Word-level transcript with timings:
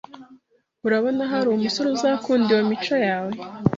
urabona 0.85 1.21
hari 1.31 1.47
umusore 1.49 1.87
uzakunda 1.97 2.49
iyo 2.53 2.63
mico 2.69 2.95
yawe 3.07 3.37